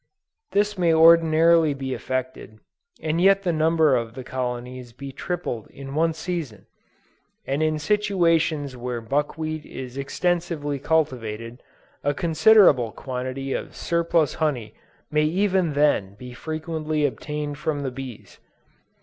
[0.53, 2.57] This may ordinarily be effected,
[3.03, 6.65] and yet the number of the colonies be tripled in one season;
[7.45, 11.61] and in situations where buckwheat is extensively cultivated,
[12.03, 14.73] a considerable quantity of surplus honey
[15.11, 18.39] may even then be frequently obtained from the bees.